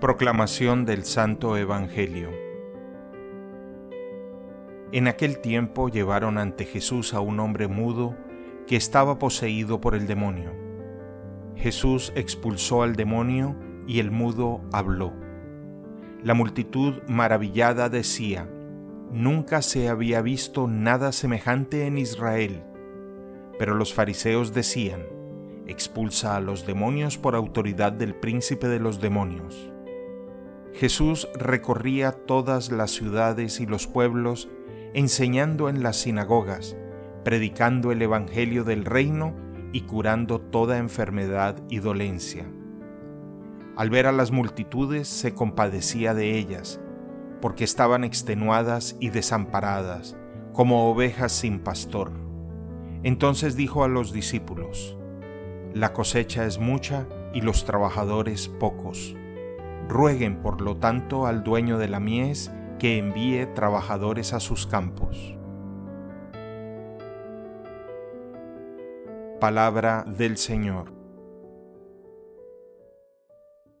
Proclamación 0.00 0.84
del 0.84 1.04
Santo 1.04 1.56
Evangelio 1.56 2.28
En 4.92 5.08
aquel 5.08 5.38
tiempo 5.38 5.88
llevaron 5.88 6.36
ante 6.36 6.66
Jesús 6.66 7.14
a 7.14 7.20
un 7.20 7.40
hombre 7.40 7.66
mudo 7.66 8.14
que 8.66 8.76
estaba 8.76 9.18
poseído 9.18 9.80
por 9.80 9.94
el 9.94 10.06
demonio. 10.06 10.52
Jesús 11.54 12.12
expulsó 12.14 12.82
al 12.82 12.94
demonio 12.94 13.56
y 13.86 14.00
el 14.00 14.10
mudo 14.10 14.60
habló. 14.70 15.14
La 16.22 16.34
multitud 16.34 16.96
maravillada 17.08 17.88
decía, 17.88 18.46
Nunca 19.10 19.62
se 19.62 19.88
había 19.88 20.20
visto 20.20 20.68
nada 20.68 21.10
semejante 21.10 21.86
en 21.86 21.96
Israel. 21.96 22.62
Pero 23.58 23.74
los 23.74 23.94
fariseos 23.94 24.52
decían, 24.52 25.06
Expulsa 25.66 26.36
a 26.36 26.40
los 26.40 26.66
demonios 26.66 27.16
por 27.16 27.34
autoridad 27.34 27.92
del 27.92 28.14
príncipe 28.14 28.68
de 28.68 28.78
los 28.78 29.00
demonios. 29.00 29.72
Jesús 30.76 31.26
recorría 31.34 32.12
todas 32.12 32.70
las 32.70 32.90
ciudades 32.90 33.60
y 33.60 33.66
los 33.66 33.86
pueblos, 33.86 34.50
enseñando 34.92 35.70
en 35.70 35.82
las 35.82 35.96
sinagogas, 35.96 36.76
predicando 37.24 37.92
el 37.92 38.02
Evangelio 38.02 38.62
del 38.62 38.84
reino 38.84 39.34
y 39.72 39.82
curando 39.82 40.38
toda 40.38 40.76
enfermedad 40.76 41.56
y 41.70 41.78
dolencia. 41.78 42.44
Al 43.74 43.88
ver 43.88 44.06
a 44.06 44.12
las 44.12 44.32
multitudes 44.32 45.08
se 45.08 45.32
compadecía 45.32 46.12
de 46.12 46.36
ellas, 46.36 46.78
porque 47.40 47.64
estaban 47.64 48.04
extenuadas 48.04 48.96
y 49.00 49.08
desamparadas, 49.08 50.14
como 50.52 50.90
ovejas 50.90 51.32
sin 51.32 51.60
pastor. 51.60 52.12
Entonces 53.02 53.56
dijo 53.56 53.82
a 53.82 53.88
los 53.88 54.12
discípulos, 54.12 54.98
La 55.72 55.94
cosecha 55.94 56.44
es 56.44 56.58
mucha 56.58 57.08
y 57.32 57.40
los 57.40 57.64
trabajadores 57.64 58.48
pocos 58.48 59.16
Rueguen 59.88 60.42
por 60.42 60.60
lo 60.60 60.76
tanto 60.76 61.26
al 61.26 61.44
dueño 61.44 61.78
de 61.78 61.88
la 61.88 62.00
mies 62.00 62.50
que 62.78 62.98
envíe 62.98 63.46
trabajadores 63.46 64.32
a 64.32 64.40
sus 64.40 64.66
campos. 64.66 65.36
Palabra 69.40 70.04
del 70.06 70.36
Señor. 70.36 70.95